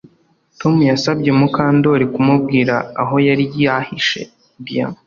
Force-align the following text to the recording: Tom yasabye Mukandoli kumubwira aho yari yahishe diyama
Tom 0.59 0.75
yasabye 0.91 1.29
Mukandoli 1.39 2.05
kumubwira 2.13 2.75
aho 3.01 3.15
yari 3.27 3.45
yahishe 3.65 4.21
diyama 4.65 4.97